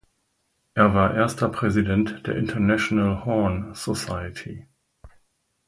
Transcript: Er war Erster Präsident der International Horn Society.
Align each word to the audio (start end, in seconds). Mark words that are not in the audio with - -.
Er 0.73 0.95
war 0.95 1.13
Erster 1.13 1.47
Präsident 1.47 2.25
der 2.25 2.35
International 2.35 3.23
Horn 3.23 3.75
Society. 3.75 4.65